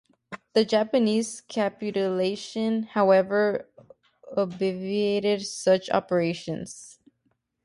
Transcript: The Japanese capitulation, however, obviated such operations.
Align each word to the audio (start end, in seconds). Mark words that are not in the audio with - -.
The 0.53 0.65
Japanese 0.65 1.41
capitulation, 1.41 2.81
however, 2.97 3.67
obviated 4.35 5.45
such 5.45 5.91
operations. 5.91 6.97